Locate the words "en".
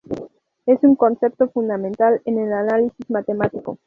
2.25-2.39